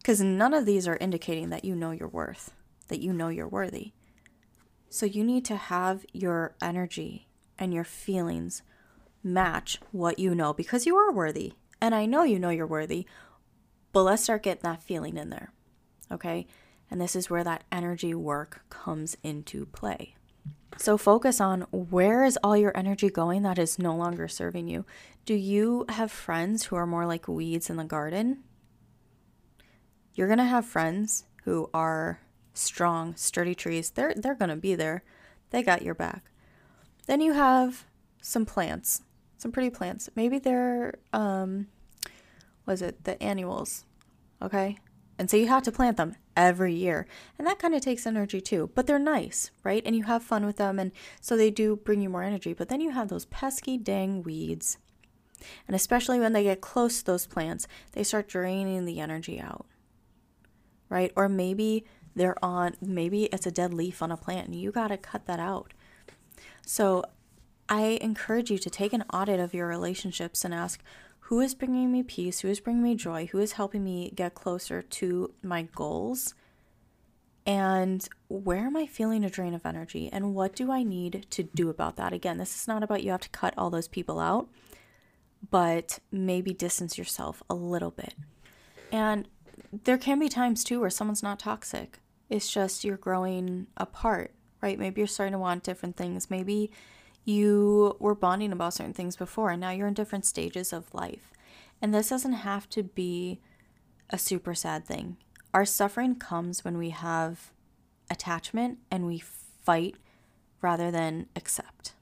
Because 0.09 0.23
none 0.23 0.55
of 0.55 0.65
these 0.65 0.89
are 0.89 0.97
indicating 1.03 1.51
that 1.51 1.67
you 1.67 1.77
know 1.77 1.91
your 1.91 2.09
worth, 2.09 2.55
that 2.89 3.03
you 3.03 3.13
know 3.13 3.29
you're 3.29 3.47
worthy. 3.47 3.93
So 4.89 5.05
you 5.05 5.23
need 5.23 5.45
to 5.45 5.57
have 5.57 6.07
your 6.15 6.55
energy 6.63 7.29
and 7.59 7.75
your 7.75 7.85
feelings 7.85 8.63
match 9.23 9.79
what 9.93 10.19
you 10.19 10.35
know 10.35 10.55
because 10.55 10.87
you 10.87 10.97
are 10.97 11.13
worthy. 11.13 11.53
And 11.79 11.95
I 11.95 12.07
know 12.07 12.23
you 12.23 12.39
know 12.39 12.49
you're 12.49 12.67
worthy, 12.67 13.05
but 13.93 14.05
let's 14.05 14.23
start 14.23 14.45
getting 14.45 14.63
that 14.63 14.83
feeling 14.83 15.19
in 15.19 15.29
there. 15.29 15.53
Okay? 16.11 16.47
And 16.91 16.99
this 16.99 17.15
is 17.15 17.29
where 17.29 17.45
that 17.45 17.65
energy 17.71 18.15
work 18.15 18.63
comes 18.71 19.15
into 19.23 19.67
play. 19.67 20.15
So 20.79 20.97
focus 20.97 21.39
on 21.39 21.67
where 21.71 22.25
is 22.25 22.39
all 22.43 22.57
your 22.57 22.75
energy 22.75 23.11
going 23.11 23.43
that 23.43 23.59
is 23.59 23.79
no 23.79 23.95
longer 23.95 24.27
serving 24.27 24.69
you. 24.69 24.87
Do 25.27 25.35
you 25.35 25.85
have 25.91 26.11
friends 26.11 26.65
who 26.65 26.77
are 26.77 26.87
more 26.87 27.05
like 27.05 27.29
weeds 27.29 27.69
in 27.69 27.77
the 27.77 27.85
garden? 27.85 28.45
You're 30.19 30.27
going 30.27 30.39
to 30.39 30.45
have 30.45 30.67
friends 30.67 31.27
who 31.45 31.71
are 31.73 32.19
strong, 32.53 33.15
sturdy 33.15 33.55
trees. 33.55 33.91
They're 33.91 34.15
they're 34.17 34.35
going 34.35 34.49
to 34.49 34.57
be 34.57 34.75
there. 34.75 35.05
They 35.51 35.63
got 35.63 35.83
your 35.83 35.95
back. 35.95 36.33
Then 37.07 37.21
you 37.21 37.35
have 37.35 37.85
some 38.21 38.45
plants, 38.45 39.03
some 39.37 39.53
pretty 39.53 39.71
plants. 39.71 40.11
Maybe 40.17 40.41
they're 40.41 40.95
um 41.13 41.69
was 42.67 42.83
it 42.83 43.05
the 43.05 43.23
annuals? 43.23 43.85
Okay? 44.43 44.79
And 45.21 45.31
so 45.31 45.37
you 45.37 45.47
have 45.47 45.63
to 45.63 45.71
plant 45.71 45.97
them 45.97 46.17
every 46.37 46.75
year. 46.75 47.07
And 47.39 47.47
that 47.47 47.61
kind 47.61 47.77
of 47.77 47.81
takes 47.81 48.05
energy 48.05 48.41
too. 48.41 48.73
But 48.75 48.89
they're 48.89 48.99
nice, 48.99 49.53
right? 49.63 49.85
And 49.87 49.95
you 49.95 50.03
have 50.03 50.25
fun 50.25 50.45
with 50.45 50.57
them 50.57 50.81
and 50.81 50.91
so 51.21 51.37
they 51.37 51.53
do 51.53 51.77
bring 51.77 52.01
you 52.01 52.09
more 52.09 52.25
energy. 52.25 52.55
But 52.55 52.71
then 52.71 52.81
you 52.81 52.91
have 52.91 53.07
those 53.07 53.27
pesky 53.27 53.79
dang 53.79 54.25
weeds. 54.25 54.79
And 55.69 55.77
especially 55.77 56.19
when 56.19 56.33
they 56.33 56.43
get 56.43 56.61
close 56.61 56.99
to 56.99 57.05
those 57.05 57.29
plants, 57.29 57.69
they 57.93 58.03
start 58.03 58.27
draining 58.27 58.85
the 58.85 58.99
energy 58.99 59.41
out 59.41 59.65
right? 60.89 61.13
Or 61.17 61.29
maybe 61.29 61.85
they're 62.15 62.43
on, 62.45 62.75
maybe 62.81 63.25
it's 63.25 63.47
a 63.47 63.51
dead 63.51 63.73
leaf 63.73 64.03
on 64.03 64.11
a 64.11 64.17
plant 64.17 64.49
and 64.49 64.57
you 64.57 64.71
got 64.73 64.89
to 64.89 64.97
cut 64.97 65.27
that 65.27 65.41
out. 65.41 65.73
So 66.67 67.05
I 67.69 67.99
encourage 68.01 68.51
you 68.51 68.59
to 68.59 68.71
take 68.71 68.93
an 68.93 69.05
audit 69.13 69.41
of 69.41 69.55
your 69.55 69.67
relationships 69.67 70.45
and 70.45 70.55
ask 70.55 70.83
who 71.21 71.41
is 71.41 71.55
bringing 71.55 71.93
me 71.93 72.03
peace, 72.03 72.41
who 72.41 72.49
is 72.49 72.61
bringing 72.61 72.83
me 72.83 72.95
joy, 72.95 73.27
who 73.27 73.39
is 73.39 73.53
helping 73.53 73.85
me 73.85 74.11
get 74.15 74.35
closer 74.35 74.81
to 74.81 75.35
my 75.43 75.69
goals, 75.75 76.35
and 77.45 78.09
where 78.29 78.67
am 78.67 78.77
I 78.77 78.87
feeling 78.87 79.25
a 79.25 79.31
drain 79.31 79.55
of 79.55 79.67
energy, 79.67 80.09
and 80.13 80.35
what 80.35 80.55
do 80.55 80.73
I 80.73 80.83
need 80.83 81.27
to 81.31 81.43
do 81.43 81.69
about 81.69 81.97
that? 81.97 82.15
Again, 82.15 82.39
this 82.39 82.55
is 82.55 82.69
not 82.69 82.83
about 82.83 83.03
you 83.03 83.11
have 83.11 83.21
to 83.21 83.29
cut 83.29 83.55
all 83.59 83.69
those 83.69 83.89
people 83.89 84.19
out, 84.19 84.49
but 85.51 85.99
maybe 86.11 86.53
distance 86.53 86.97
yourself 86.97 87.43
a 87.51 87.55
little 87.55 87.91
bit. 87.91 88.15
And 88.91 89.29
there 89.73 89.99
can 89.99 90.19
be 90.19 90.29
times 90.29 90.65
too 90.65 90.81
where 90.81 90.91
someone's 90.91 91.23
not 91.23 91.39
toxic. 91.39 92.01
It's 92.31 92.51
just 92.51 92.85
you're 92.85 92.97
growing 92.97 93.67
apart, 93.77 94.33
right? 94.63 94.79
Maybe 94.79 95.01
you're 95.01 95.09
starting 95.09 95.33
to 95.33 95.39
want 95.39 95.63
different 95.63 95.97
things. 95.97 96.31
Maybe 96.31 96.71
you 97.25 97.97
were 97.99 98.15
bonding 98.15 98.53
about 98.53 98.75
certain 98.75 98.95
things 98.95 99.17
before 99.17 99.51
and 99.51 99.61
now 99.61 99.71
you're 99.71 99.89
in 99.89 99.95
different 99.95 100.25
stages 100.25 100.73
of 100.73 100.93
life. 100.95 101.33
And 101.81 101.95
this 101.95 102.09
doesn't 102.09 102.33
have 102.33 102.69
to 102.71 102.83
be 102.83 103.41
a 104.11 104.19
super 104.19 104.55
sad 104.55 104.87
thing. 104.87 105.17
Our 105.55 105.65
suffering 105.65 106.17
comes 106.17 106.65
when 106.65 106.79
we 106.79 106.91
have 106.91 107.53
attachment 108.11 108.79
and 108.91 109.07
we 109.07 109.19
fight 109.19 109.97
rather 110.61 110.91
than 110.91 111.27
accept. 111.37 111.93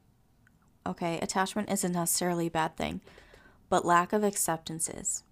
Okay, 0.86 1.18
attachment 1.18 1.70
isn't 1.70 1.92
necessarily 1.92 2.46
a 2.46 2.50
bad 2.50 2.76
thing, 2.76 3.00
but 3.68 3.84
lack 3.84 4.12
of 4.12 4.22
acceptance 4.22 4.88
is 4.88 5.24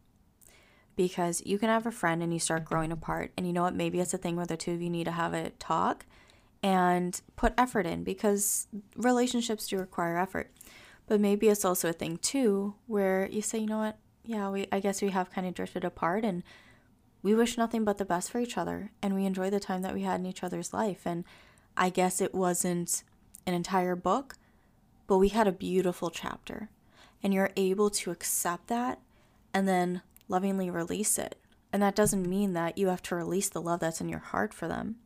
because 0.96 1.42
you 1.44 1.58
can 1.58 1.68
have 1.68 1.86
a 1.86 1.90
friend 1.90 2.22
and 2.22 2.32
you 2.32 2.38
start 2.38 2.62
mm-hmm. 2.62 2.74
growing 2.74 2.92
apart. 2.92 3.32
And 3.36 3.46
you 3.46 3.52
know 3.52 3.62
what? 3.62 3.74
Maybe 3.74 4.00
it's 4.00 4.14
a 4.14 4.18
thing 4.18 4.36
where 4.36 4.46
the 4.46 4.56
two 4.56 4.72
of 4.72 4.82
you 4.82 4.90
need 4.90 5.04
to 5.04 5.12
have 5.12 5.34
a 5.34 5.50
talk 5.58 6.06
and 6.62 7.20
put 7.36 7.52
effort 7.58 7.86
in 7.86 8.04
because 8.04 8.68
relationships 8.96 9.68
do 9.68 9.78
require 9.78 10.16
effort. 10.18 10.50
But 11.06 11.20
maybe 11.20 11.48
it's 11.48 11.64
also 11.64 11.90
a 11.90 11.92
thing 11.92 12.16
too 12.18 12.74
where 12.86 13.28
you 13.30 13.42
say, 13.42 13.58
you 13.58 13.66
know 13.66 13.78
what? 13.78 13.98
Yeah, 14.24 14.48
we 14.48 14.66
I 14.72 14.80
guess 14.80 15.02
we 15.02 15.10
have 15.10 15.30
kind 15.30 15.46
of 15.46 15.54
drifted 15.54 15.84
apart 15.84 16.24
and 16.24 16.42
we 17.22 17.34
wish 17.34 17.58
nothing 17.58 17.84
but 17.84 17.98
the 17.98 18.04
best 18.04 18.30
for 18.30 18.38
each 18.38 18.56
other 18.56 18.90
and 19.02 19.14
we 19.14 19.26
enjoy 19.26 19.50
the 19.50 19.60
time 19.60 19.82
that 19.82 19.94
we 19.94 20.02
had 20.02 20.20
in 20.20 20.26
each 20.26 20.42
other's 20.42 20.72
life. 20.72 21.02
And 21.04 21.24
I 21.76 21.90
guess 21.90 22.20
it 22.20 22.34
wasn't 22.34 23.02
an 23.46 23.52
entire 23.52 23.96
book, 23.96 24.36
but 25.06 25.18
we 25.18 25.28
had 25.28 25.46
a 25.46 25.52
beautiful 25.52 26.08
chapter. 26.08 26.70
And 27.22 27.34
you're 27.34 27.50
able 27.56 27.90
to 27.90 28.10
accept 28.10 28.68
that 28.68 29.00
and 29.54 29.68
then 29.68 30.02
lovingly 30.28 30.70
release 30.70 31.18
it. 31.18 31.36
And 31.72 31.82
that 31.82 31.96
doesn't 31.96 32.28
mean 32.28 32.52
that 32.52 32.78
you 32.78 32.88
have 32.88 33.02
to 33.02 33.16
release 33.16 33.48
the 33.48 33.60
love 33.60 33.80
that's 33.80 34.00
in 34.00 34.08
your 34.08 34.20
heart 34.20 34.54
for 34.54 34.68
them, 34.68 34.96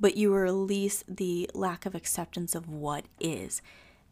but 0.00 0.16
you 0.16 0.32
release 0.32 1.04
the 1.06 1.48
lack 1.54 1.86
of 1.86 1.94
acceptance 1.94 2.54
of 2.54 2.68
what 2.68 3.06
is. 3.20 3.62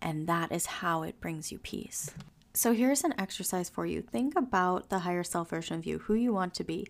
And 0.01 0.29
that 0.29 0.53
is 0.53 0.67
how 0.67 1.03
it 1.03 1.21
brings 1.21 1.51
you 1.51 1.59
peace. 1.59 2.13
So 2.55 2.73
here's 2.73 3.05
an 3.05 3.15
exercise 3.19 3.69
for 3.69 3.87
you. 3.87 4.03
Think 4.03 4.37
about 4.37 4.89
the 4.89 5.01
higher 5.01 5.25
self 5.25 5.51
version 5.51 5.77
of 5.77 5.87
you, 5.87 5.99
who 5.99 6.15
you 6.15 6.33
want 6.33 6.55
to 6.55 6.65
be, 6.65 6.87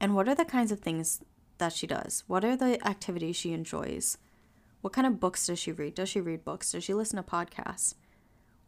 and 0.00 0.14
what 0.14 0.28
are 0.28 0.34
the 0.34 0.44
kinds 0.44 0.72
of 0.72 0.80
things 0.80 1.20
that 1.58 1.72
she 1.72 1.86
does? 1.86 2.24
What 2.26 2.44
are 2.44 2.56
the 2.56 2.84
activities 2.86 3.36
she 3.36 3.52
enjoys? 3.52 4.18
What 4.80 4.92
kind 4.92 5.06
of 5.06 5.20
books 5.20 5.46
does 5.46 5.58
she 5.58 5.72
read? 5.72 5.94
Does 5.94 6.08
she 6.08 6.20
read 6.20 6.44
books? 6.44 6.72
Does 6.72 6.84
she 6.84 6.94
listen 6.94 7.16
to 7.16 7.22
podcasts? 7.22 7.94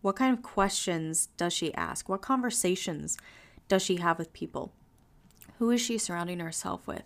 What 0.03 0.17
kind 0.17 0.37
of 0.37 0.43
questions 0.43 1.29
does 1.37 1.53
she 1.53 1.75
ask? 1.75 2.09
What 2.09 2.23
conversations 2.23 3.17
does 3.69 3.83
she 3.83 3.97
have 3.97 4.19
with 4.19 4.33
people? 4.33 4.73
Who 5.59 5.71
is 5.71 5.81
she 5.81 5.99
surrounding 5.99 6.41
herself 6.41 6.87
with? 6.87 7.03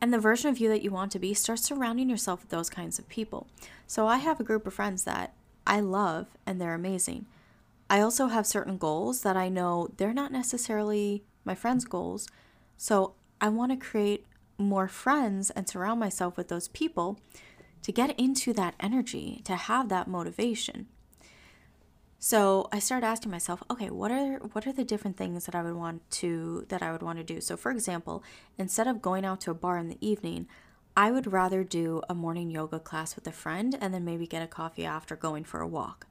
And 0.00 0.12
the 0.12 0.18
version 0.18 0.50
of 0.50 0.58
you 0.58 0.68
that 0.68 0.82
you 0.82 0.90
want 0.90 1.12
to 1.12 1.18
be, 1.18 1.34
start 1.34 1.60
surrounding 1.60 2.10
yourself 2.10 2.42
with 2.42 2.50
those 2.50 2.68
kinds 2.68 2.98
of 2.98 3.08
people. 3.08 3.46
So 3.86 4.06
I 4.06 4.18
have 4.18 4.38
a 4.38 4.44
group 4.44 4.66
of 4.66 4.74
friends 4.74 5.04
that 5.04 5.34
I 5.66 5.80
love 5.80 6.26
and 6.44 6.60
they're 6.60 6.74
amazing. 6.74 7.26
I 7.88 8.00
also 8.00 8.26
have 8.26 8.46
certain 8.46 8.76
goals 8.76 9.22
that 9.22 9.36
I 9.36 9.48
know 9.48 9.88
they're 9.96 10.12
not 10.12 10.32
necessarily 10.32 11.24
my 11.44 11.54
friends' 11.54 11.84
goals. 11.84 12.28
So 12.76 13.14
I 13.40 13.48
want 13.48 13.72
to 13.72 13.76
create 13.76 14.26
more 14.58 14.88
friends 14.88 15.50
and 15.50 15.68
surround 15.68 16.00
myself 16.00 16.36
with 16.36 16.48
those 16.48 16.68
people 16.68 17.18
to 17.82 17.92
get 17.92 18.18
into 18.18 18.52
that 18.54 18.74
energy, 18.80 19.42
to 19.44 19.56
have 19.56 19.88
that 19.90 20.08
motivation. 20.08 20.86
So 22.24 22.70
I 22.72 22.78
started 22.78 23.06
asking 23.06 23.32
myself, 23.32 23.62
okay, 23.70 23.90
what 23.90 24.10
are 24.10 24.38
what 24.54 24.66
are 24.66 24.72
the 24.72 24.82
different 24.82 25.18
things 25.18 25.44
that 25.44 25.54
I 25.54 25.62
would 25.62 25.74
want 25.74 26.10
to 26.22 26.64
that 26.70 26.82
I 26.82 26.90
would 26.90 27.02
want 27.02 27.18
to 27.18 27.22
do? 27.22 27.38
So 27.42 27.54
for 27.54 27.70
example, 27.70 28.24
instead 28.56 28.86
of 28.86 29.02
going 29.02 29.26
out 29.26 29.42
to 29.42 29.50
a 29.50 29.54
bar 29.54 29.76
in 29.76 29.90
the 29.90 29.98
evening, 30.00 30.46
I 30.96 31.10
would 31.10 31.30
rather 31.30 31.62
do 31.62 32.00
a 32.08 32.14
morning 32.14 32.50
yoga 32.50 32.78
class 32.78 33.14
with 33.14 33.26
a 33.26 33.30
friend 33.30 33.76
and 33.78 33.92
then 33.92 34.06
maybe 34.06 34.26
get 34.26 34.42
a 34.42 34.46
coffee 34.46 34.86
after 34.86 35.16
going 35.16 35.44
for 35.44 35.60
a 35.60 35.68
walk. 35.68 36.06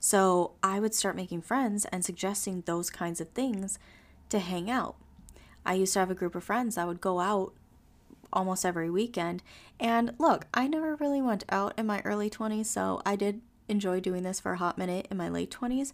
So 0.00 0.54
I 0.60 0.80
would 0.80 0.92
start 0.92 1.14
making 1.14 1.42
friends 1.42 1.84
and 1.84 2.04
suggesting 2.04 2.64
those 2.66 2.90
kinds 2.90 3.20
of 3.20 3.28
things 3.28 3.78
to 4.30 4.40
hang 4.40 4.68
out. 4.68 4.96
I 5.64 5.74
used 5.74 5.92
to 5.92 6.00
have 6.00 6.10
a 6.10 6.16
group 6.16 6.34
of 6.34 6.42
friends 6.42 6.74
that 6.74 6.88
would 6.88 7.00
go 7.00 7.20
out 7.20 7.52
almost 8.32 8.66
every 8.66 8.90
weekend. 8.90 9.40
And 9.78 10.14
look, 10.18 10.46
I 10.52 10.66
never 10.66 10.96
really 10.96 11.22
went 11.22 11.44
out 11.48 11.74
in 11.78 11.86
my 11.86 12.00
early 12.00 12.28
20s, 12.28 12.66
so 12.66 13.00
I 13.06 13.14
did 13.14 13.40
enjoy 13.68 14.00
doing 14.00 14.22
this 14.22 14.40
for 14.40 14.52
a 14.52 14.58
hot 14.58 14.78
minute 14.78 15.08
in 15.10 15.16
my 15.16 15.28
late 15.28 15.50
20s. 15.50 15.92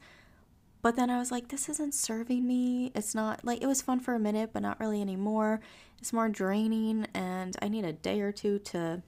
But 0.83 0.97
then 0.97 1.11
I 1.11 1.19
was 1.19 1.31
like, 1.31 1.49
this 1.49 1.69
isn't 1.69 1.95
serving 1.95 2.47
me. 2.47 2.91
It's 2.95 3.15
not 3.15 3.45
like 3.45 3.63
it 3.63 3.67
was 3.67 3.83
fun 3.83 4.01
for 4.01 4.15
a 4.15 4.19
minute, 4.19 4.51
but 4.53 4.63
not 4.63 4.81
really 4.81 5.03
anymore. 5.03 5.61
It's 5.99 6.13
more 6.13 6.29
draining, 6.29 7.07
and 7.13 7.55
I 7.61 7.69
need 7.69 7.85
a 7.85 7.93
day 7.93 8.23
or 8.23 8.33
two 8.33 8.59
to 8.61 9.03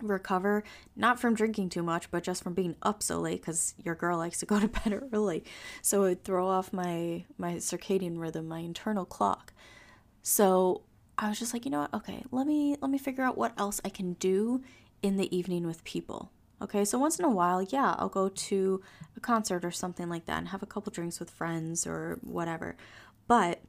recover, 0.00 0.62
not 0.96 1.20
from 1.20 1.34
drinking 1.34 1.70
too 1.70 1.82
much, 1.82 2.10
but 2.10 2.22
just 2.22 2.42
from 2.42 2.54
being 2.54 2.76
up 2.82 3.02
so 3.02 3.18
late 3.18 3.40
because 3.40 3.74
your 3.82 3.94
girl 3.94 4.18
likes 4.18 4.38
to 4.40 4.46
go 4.46 4.60
to 4.60 4.68
bed 4.84 5.02
early. 5.12 5.44
So 5.82 6.04
it 6.04 6.08
would 6.08 6.24
throw 6.24 6.46
off 6.46 6.72
my 6.72 7.24
my 7.38 7.54
circadian 7.54 8.18
rhythm, 8.18 8.48
my 8.48 8.60
internal 8.60 9.04
clock. 9.04 9.52
So 10.22 10.82
I 11.18 11.28
was 11.28 11.38
just 11.38 11.52
like, 11.52 11.64
you 11.64 11.70
know 11.70 11.80
what? 11.80 11.94
Okay, 11.94 12.24
let 12.30 12.46
me 12.46 12.76
let 12.80 12.90
me 12.90 12.98
figure 12.98 13.24
out 13.24 13.36
what 13.36 13.58
else 13.58 13.80
I 13.84 13.88
can 13.88 14.14
do 14.14 14.62
in 15.02 15.16
the 15.16 15.34
evening 15.36 15.66
with 15.66 15.82
people. 15.84 16.30
Okay, 16.62 16.84
so 16.84 16.96
once 16.96 17.18
in 17.18 17.24
a 17.24 17.30
while, 17.30 17.60
yeah, 17.60 17.96
I'll 17.98 18.08
go 18.08 18.28
to 18.28 18.80
a 19.16 19.20
concert 19.20 19.64
or 19.64 19.72
something 19.72 20.08
like 20.08 20.26
that 20.26 20.38
and 20.38 20.48
have 20.48 20.62
a 20.62 20.66
couple 20.66 20.92
drinks 20.92 21.18
with 21.18 21.28
friends 21.28 21.88
or 21.88 22.20
whatever. 22.22 22.76
But 23.26 23.62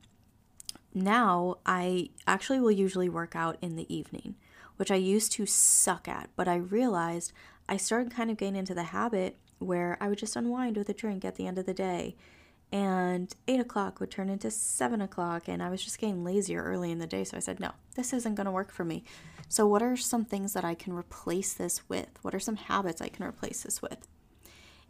now 0.93 1.57
I 1.65 2.09
actually 2.27 2.59
will 2.59 2.71
usually 2.71 3.09
work 3.09 3.35
out 3.35 3.57
in 3.61 3.75
the 3.75 3.91
evening, 3.93 4.35
which 4.77 4.91
I 4.91 4.95
used 4.95 5.31
to 5.33 5.47
suck 5.47 6.07
at, 6.07 6.29
but 6.35 6.47
I 6.47 6.55
realized 6.55 7.33
I 7.67 7.77
started 7.77 8.13
kind 8.13 8.29
of 8.29 8.37
getting 8.37 8.55
into 8.55 8.75
the 8.75 8.83
habit 8.83 9.37
where 9.57 9.97
I 9.99 10.07
would 10.07 10.19
just 10.19 10.35
unwind 10.35 10.77
with 10.77 10.89
a 10.89 10.93
drink 10.93 11.25
at 11.25 11.35
the 11.35 11.47
end 11.47 11.57
of 11.57 11.65
the 11.65 11.73
day. 11.73 12.15
And 12.73 13.31
eight 13.47 13.59
o'clock 13.59 13.99
would 13.99 14.09
turn 14.09 14.29
into 14.29 14.49
seven 14.49 14.99
o'clock, 14.99 15.47
and 15.47 15.61
I 15.61 15.69
was 15.69 15.83
just 15.83 15.99
getting 15.99 16.23
lazier 16.23 16.63
early 16.63 16.89
in 16.89 16.97
the 16.97 17.05
day. 17.05 17.23
So 17.23 17.37
I 17.37 17.39
said, 17.39 17.59
no, 17.59 17.69
this 17.95 18.13
isn't 18.13 18.33
going 18.33 18.45
to 18.45 18.51
work 18.51 18.71
for 18.71 18.83
me. 18.83 19.03
So, 19.47 19.67
what 19.67 19.83
are 19.83 19.95
some 19.95 20.25
things 20.25 20.53
that 20.53 20.65
I 20.65 20.73
can 20.73 20.93
replace 20.93 21.53
this 21.53 21.87
with? 21.87 22.07
What 22.23 22.33
are 22.33 22.39
some 22.39 22.55
habits 22.55 22.99
I 22.99 23.09
can 23.09 23.27
replace 23.27 23.61
this 23.61 23.79
with? 23.79 24.07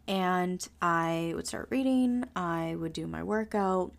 And 0.08 0.66
I 0.80 1.34
would 1.36 1.46
start 1.46 1.68
reading, 1.68 2.24
I 2.34 2.74
would 2.78 2.94
do 2.94 3.06
my 3.06 3.22
workout, 3.22 3.92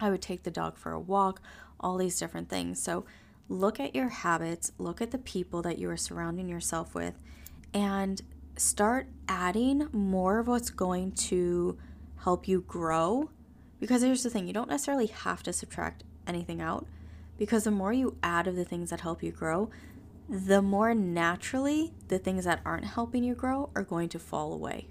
I 0.00 0.08
would 0.08 0.22
take 0.22 0.44
the 0.44 0.50
dog 0.50 0.78
for 0.78 0.92
a 0.92 1.00
walk, 1.00 1.42
all 1.78 1.98
these 1.98 2.18
different 2.18 2.48
things. 2.48 2.82
So, 2.82 3.04
look 3.50 3.78
at 3.78 3.94
your 3.94 4.08
habits, 4.08 4.72
look 4.78 5.02
at 5.02 5.10
the 5.10 5.18
people 5.18 5.60
that 5.60 5.78
you 5.78 5.90
are 5.90 5.96
surrounding 5.98 6.48
yourself 6.48 6.94
with, 6.94 7.18
and 7.74 8.22
start 8.56 9.08
adding 9.28 9.88
more 9.92 10.38
of 10.38 10.48
what's 10.48 10.70
going 10.70 11.12
to 11.12 11.76
help 12.24 12.48
you 12.48 12.62
grow. 12.62 13.30
Because 13.78 14.02
here's 14.02 14.22
the 14.22 14.30
thing 14.30 14.46
you 14.46 14.52
don't 14.52 14.68
necessarily 14.68 15.06
have 15.06 15.42
to 15.44 15.52
subtract 15.52 16.04
anything 16.26 16.60
out 16.60 16.86
because 17.40 17.64
the 17.64 17.70
more 17.70 17.92
you 17.92 18.18
add 18.22 18.46
of 18.46 18.54
the 18.54 18.66
things 18.66 18.90
that 18.90 19.00
help 19.00 19.22
you 19.22 19.32
grow, 19.32 19.70
the 20.28 20.60
more 20.60 20.94
naturally 20.94 21.92
the 22.08 22.18
things 22.18 22.44
that 22.44 22.60
aren't 22.66 22.84
helping 22.84 23.24
you 23.24 23.34
grow 23.34 23.70
are 23.74 23.82
going 23.82 24.10
to 24.10 24.18
fall 24.18 24.52
away. 24.52 24.88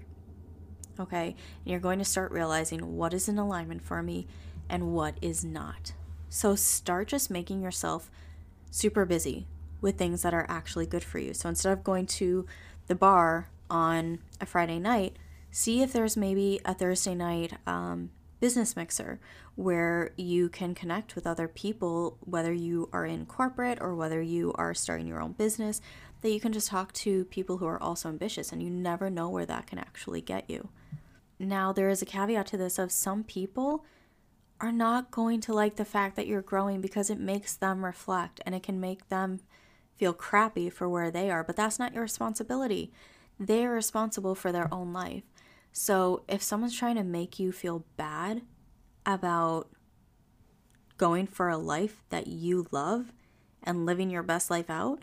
Okay? 0.98 1.36
And 1.64 1.70
you're 1.70 1.78
going 1.78 2.00
to 2.00 2.04
start 2.04 2.32
realizing 2.32 2.96
what 2.96 3.14
is 3.14 3.28
in 3.28 3.38
alignment 3.38 3.82
for 3.82 4.02
me 4.02 4.26
and 4.68 4.92
what 4.92 5.14
is 5.22 5.44
not. 5.44 5.92
So 6.28 6.56
start 6.56 7.06
just 7.06 7.30
making 7.30 7.62
yourself 7.62 8.10
super 8.72 9.04
busy 9.04 9.46
with 9.80 9.96
things 9.96 10.22
that 10.22 10.34
are 10.34 10.46
actually 10.48 10.86
good 10.86 11.04
for 11.04 11.20
you. 11.20 11.32
So 11.32 11.48
instead 11.48 11.72
of 11.72 11.84
going 11.84 12.06
to 12.06 12.46
the 12.88 12.96
bar 12.96 13.48
on 13.70 14.18
a 14.40 14.46
Friday 14.46 14.80
night, 14.80 15.16
see 15.50 15.82
if 15.82 15.92
there's 15.92 16.16
maybe 16.16 16.60
a 16.64 16.74
Thursday 16.74 17.14
night 17.14 17.54
um, 17.66 18.10
business 18.40 18.74
mixer 18.76 19.20
where 19.54 20.12
you 20.16 20.48
can 20.48 20.74
connect 20.74 21.14
with 21.14 21.26
other 21.26 21.46
people, 21.46 22.16
whether 22.20 22.52
you 22.52 22.88
are 22.92 23.04
in 23.04 23.26
corporate 23.26 23.78
or 23.80 23.94
whether 23.94 24.22
you 24.22 24.52
are 24.54 24.72
starting 24.74 25.06
your 25.06 25.20
own 25.20 25.32
business, 25.32 25.80
that 26.22 26.30
you 26.30 26.40
can 26.40 26.52
just 26.52 26.68
talk 26.68 26.92
to 26.92 27.24
people 27.26 27.58
who 27.58 27.66
are 27.66 27.82
also 27.82 28.08
ambitious 28.08 28.52
and 28.52 28.62
you 28.62 28.70
never 28.70 29.10
know 29.10 29.28
where 29.28 29.46
that 29.46 29.66
can 29.66 29.78
actually 29.78 30.20
get 30.20 30.48
you. 30.48 30.68
Now, 31.38 31.72
there 31.72 31.88
is 31.88 32.02
a 32.02 32.06
caveat 32.06 32.46
to 32.48 32.56
this 32.56 32.78
of 32.78 32.92
some 32.92 33.24
people 33.24 33.84
are 34.60 34.72
not 34.72 35.10
going 35.10 35.40
to 35.40 35.54
like 35.54 35.76
the 35.76 35.84
fact 35.84 36.16
that 36.16 36.26
you're 36.26 36.42
growing 36.42 36.80
because 36.80 37.08
it 37.08 37.18
makes 37.18 37.56
them 37.56 37.84
reflect 37.84 38.40
and 38.44 38.54
it 38.54 38.62
can 38.62 38.78
make 38.78 39.08
them 39.08 39.40
feel 39.96 40.12
crappy 40.12 40.68
for 40.68 40.88
where 40.88 41.10
they 41.10 41.30
are, 41.30 41.42
but 41.42 41.56
that's 41.56 41.78
not 41.78 41.94
your 41.94 42.02
responsibility. 42.02 42.92
They 43.38 43.64
are 43.64 43.72
responsible 43.72 44.34
for 44.34 44.52
their 44.52 44.72
own 44.72 44.92
life. 44.92 45.22
So 45.72 46.24
if 46.28 46.42
someone's 46.42 46.76
trying 46.76 46.96
to 46.96 47.04
make 47.04 47.38
you 47.38 47.52
feel 47.52 47.84
bad 47.96 48.42
about 49.06 49.70
going 50.96 51.26
for 51.26 51.48
a 51.48 51.56
life 51.56 52.02
that 52.10 52.26
you 52.26 52.66
love 52.70 53.12
and 53.62 53.86
living 53.86 54.10
your 54.10 54.22
best 54.22 54.50
life 54.50 54.68
out, 54.68 55.02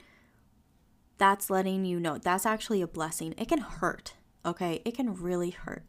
that's 1.17 1.49
letting 1.49 1.85
you 1.85 1.99
know 1.99 2.17
that's 2.17 2.45
actually 2.45 2.81
a 2.81 2.87
blessing. 2.87 3.33
It 3.37 3.47
can 3.47 3.59
hurt, 3.59 4.13
okay? 4.45 4.81
It 4.85 4.95
can 4.95 5.15
really 5.15 5.49
hurt. 5.49 5.85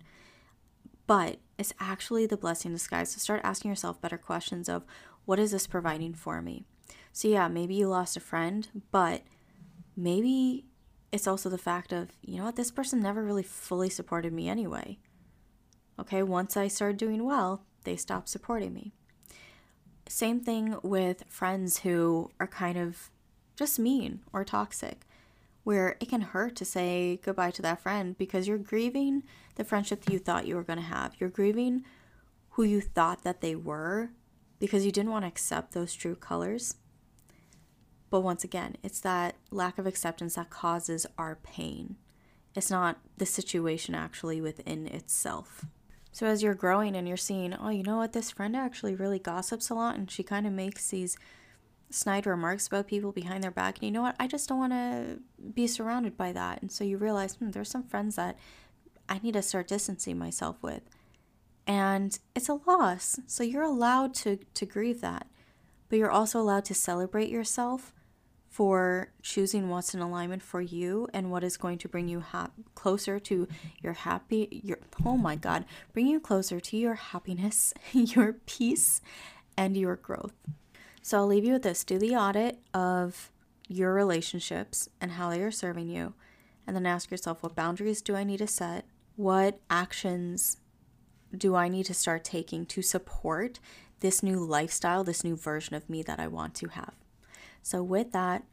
But 1.07 1.39
it's 1.59 1.75
actually 1.81 2.27
the 2.27 2.37
blessing 2.37 2.71
in 2.71 2.75
disguise. 2.75 3.11
So 3.11 3.19
start 3.19 3.41
asking 3.45 3.71
yourself 3.71 4.01
better 4.01 4.19
questions 4.19 4.69
of 4.69 4.85
what 5.25 5.39
is 5.39 5.51
this 5.51 5.67
providing 5.67 6.15
for 6.15 6.41
me? 6.41 6.65
So, 7.13 7.29
yeah, 7.29 7.49
maybe 7.49 7.75
you 7.75 7.89
lost 7.89 8.17
a 8.17 8.21
friend, 8.21 8.69
but 8.91 9.23
maybe 9.97 10.67
it's 11.11 11.27
also 11.27 11.49
the 11.49 11.59
fact 11.59 11.93
of, 11.93 12.11
you 12.21 12.39
know 12.39 12.45
what, 12.45 12.57
this 12.57 12.71
person 12.71 13.01
never 13.01 13.25
really 13.25 13.43
fully 13.43 13.89
supported 13.89 14.33
me 14.33 14.49
anyway. 14.49 14.99
Okay, 15.99 16.23
once 16.23 16.57
I 16.57 16.69
started 16.69 16.97
doing 16.97 17.25
well, 17.25 17.65
they 17.85 17.97
stopped 17.97 18.29
supporting 18.29 18.73
me. 18.73 18.93
Same 20.09 20.41
thing 20.41 20.77
with 20.83 21.25
friends 21.29 21.81
who 21.81 22.31
are 22.39 22.47
kind 22.47 22.79
of 22.79 23.11
just 23.57 23.79
mean 23.79 24.21
or 24.33 24.45
toxic, 24.45 25.07
where 25.65 25.97
it 26.01 26.09
can 26.09 26.21
hurt 26.21 26.57
to 26.57 26.65
say 26.65 27.21
goodbye 27.23 27.51
to 27.51 27.63
that 27.63 27.81
friend 27.81 28.17
because 28.17 28.47
you're 28.47 28.59
grieving 28.59 29.23
the 29.57 29.65
friendship 29.65 30.05
that 30.05 30.13
you 30.13 30.19
thought 30.19 30.47
you 30.47 30.55
were 30.55 30.63
going 30.63 30.79
to 30.79 30.85
have. 30.85 31.15
You're 31.19 31.29
grieving 31.29 31.85
who 32.51 32.63
you 32.63 32.81
thought 32.81 33.23
that 33.25 33.41
they 33.41 33.55
were 33.55 34.11
because 34.59 34.85
you 34.87 34.93
didn't 34.93 35.11
want 35.11 35.25
to 35.25 35.29
accept 35.29 35.73
those 35.73 35.95
true 35.95 36.15
colors. 36.15 36.77
But 38.11 38.21
once 38.21 38.45
again, 38.45 38.77
it's 38.83 39.01
that 39.01 39.37
lack 39.51 39.79
of 39.79 39.87
acceptance 39.87 40.35
that 40.35 40.51
causes 40.51 41.07
our 41.19 41.37
pain. 41.37 41.97
It's 42.55 42.71
not 42.71 42.99
the 43.17 43.27
situation 43.27 43.95
actually 43.95 44.41
within 44.41 44.87
itself. 44.87 45.67
So 46.11 46.27
as 46.27 46.43
you're 46.43 46.55
growing 46.55 46.97
and 46.97 47.07
you're 47.07 47.17
seeing, 47.17 47.55
oh, 47.55 47.69
you 47.69 47.83
know 47.83 47.99
what, 47.99 48.13
this 48.13 48.31
friend 48.31 48.57
actually 48.57 48.95
really 48.95 49.19
gossips 49.19 49.71
a 49.71 49.75
lot 49.75 49.97
and 49.97 50.11
she 50.11 50.23
kind 50.23 50.47
of 50.47 50.53
makes 50.53 50.89
these 50.91 51.17
snide 51.91 52.27
remarks 52.27 52.67
about 52.67 52.87
people 52.87 53.13
behind 53.13 53.45
their 53.45 53.51
back. 53.51 53.77
And 53.77 53.85
you 53.85 53.91
know 53.91 54.03
what, 54.03 54.17
I 54.19 54.27
just 54.27 54.49
don't 54.49 54.59
want 54.59 54.73
to 54.73 55.21
be 55.55 55.67
surrounded 55.67 56.17
by 56.17 56.33
that. 56.33 56.61
And 56.63 56.73
so 56.73 56.85
you 56.85 56.97
realize, 56.97 57.35
hmm, 57.35 57.51
there's 57.51 57.71
some 57.71 57.85
friends 57.85 58.17
that 58.17 58.37
I 59.09 59.21
need 59.23 59.35
to 59.35 59.43
start 59.43 59.69
distancing 59.69 60.19
myself 60.19 60.57
with. 60.63 60.83
And 61.67 62.19
it's 62.35 62.49
a 62.49 62.61
loss. 62.67 63.21
So 63.27 63.43
you're 63.43 63.63
allowed 63.63 64.15
to, 64.17 64.39
to 64.55 64.67
grieve 64.67 65.01
that. 65.03 65.27
But 65.89 65.99
you're 65.99 66.11
also 66.11 66.41
allowed 66.41 66.65
to 66.67 66.75
celebrate 66.75 67.31
yourself 67.31 67.93
for 68.49 69.11
choosing 69.23 69.69
what's 69.69 69.95
in 69.95 70.01
alignment 70.01 70.43
for 70.43 70.61
you 70.61 71.09
and 71.13 71.31
what 71.31 71.45
is 71.45 71.57
going 71.57 71.79
to 71.79 71.89
bring 71.89 72.09
you 72.09 72.21
ha- 72.21 72.51
closer 72.75 73.19
to 73.19 73.47
your 73.83 73.93
happy 73.93 74.61
your 74.65 74.79
oh 75.05 75.17
my 75.17 75.37
god 75.37 75.65
bring 75.93 76.07
you 76.07 76.19
closer 76.19 76.59
to 76.59 76.77
your 76.77 76.95
happiness 76.95 77.75
your 77.93 78.33
peace 78.47 79.01
and 79.57 79.77
your 79.77 79.97
growth. 79.97 80.35
So 81.03 81.19
i'll 81.19 81.27
leave 81.27 81.45
you 81.45 81.55
with 81.55 81.63
this. 81.63 81.85
Do 81.85 81.99
the 81.99 82.17
audit 82.17 82.59
of 82.73 83.31
your 83.69 83.93
relationships 83.93 84.89
and 85.01 85.13
how 85.13 85.31
they 85.31 85.43
are 85.43 85.51
serving 85.51 85.89
you 85.89 86.15
and 86.67 86.75
then 86.75 86.87
ask 86.87 87.11
yourself 87.11 87.43
what 87.43 87.55
boundaries 87.55 88.01
do 88.03 88.17
i 88.17 88.25
need 88.25 88.39
to 88.39 88.47
set? 88.47 88.87
What 89.17 89.61
actions 89.69 90.59
do 91.37 91.55
i 91.55 91.69
need 91.69 91.85
to 91.87 91.95
start 91.95 92.25
taking 92.25 92.65
to 92.67 92.83
support 92.83 93.61
this 94.01 94.23
new 94.23 94.39
lifestyle 94.39 95.05
this 95.05 95.25
new 95.25 95.37
version 95.37 95.75
of 95.75 95.89
me 95.91 96.03
that 96.03 96.19
i 96.19 96.27
want 96.27 96.55
to 96.55 96.69
have 96.69 96.95
So, 97.63 97.83
with 97.83 98.13
that, 98.13 98.45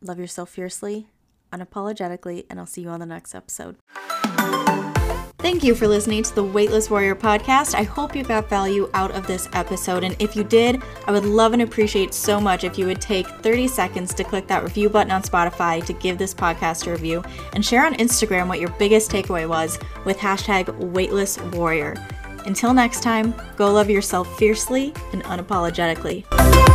love 0.00 0.18
yourself 0.18 0.50
fiercely, 0.50 1.08
unapologetically, 1.52 2.44
and 2.50 2.58
I'll 2.58 2.66
see 2.66 2.82
you 2.82 2.88
on 2.88 3.00
the 3.00 3.06
next 3.06 3.34
episode. 3.34 3.76
Thank 5.42 5.64
you 5.64 5.74
for 5.74 5.88
listening 5.88 6.22
to 6.22 6.34
the 6.36 6.44
Weightless 6.44 6.88
Warrior 6.88 7.16
podcast. 7.16 7.74
I 7.74 7.82
hope 7.82 8.14
you 8.14 8.22
got 8.22 8.48
value 8.48 8.88
out 8.94 9.10
of 9.10 9.26
this 9.26 9.48
episode. 9.54 10.04
And 10.04 10.14
if 10.20 10.36
you 10.36 10.44
did, 10.44 10.80
I 11.08 11.10
would 11.10 11.24
love 11.24 11.52
and 11.52 11.62
appreciate 11.62 12.14
so 12.14 12.40
much 12.40 12.62
if 12.62 12.78
you 12.78 12.86
would 12.86 13.00
take 13.00 13.26
30 13.26 13.66
seconds 13.66 14.14
to 14.14 14.22
click 14.22 14.46
that 14.46 14.62
review 14.62 14.88
button 14.88 15.10
on 15.10 15.22
Spotify 15.22 15.84
to 15.84 15.92
give 15.94 16.16
this 16.16 16.32
podcast 16.32 16.86
a 16.86 16.92
review 16.92 17.24
and 17.54 17.66
share 17.66 17.84
on 17.84 17.94
Instagram 17.94 18.46
what 18.46 18.60
your 18.60 18.70
biggest 18.78 19.10
takeaway 19.10 19.48
was 19.48 19.80
with 20.04 20.16
hashtag 20.16 20.72
Weightless 20.78 21.40
Warrior. 21.40 21.96
Until 22.46 22.72
next 22.72 23.02
time, 23.02 23.34
go 23.56 23.72
love 23.72 23.90
yourself 23.90 24.38
fiercely 24.38 24.94
and 25.12 25.24
unapologetically. 25.24 26.71